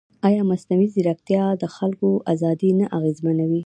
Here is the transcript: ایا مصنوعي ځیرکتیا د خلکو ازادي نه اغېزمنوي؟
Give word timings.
ایا 0.27 0.41
مصنوعي 0.51 0.87
ځیرکتیا 0.93 1.43
د 1.61 1.63
خلکو 1.75 2.09
ازادي 2.33 2.71
نه 2.79 2.85
اغېزمنوي؟ 2.97 3.59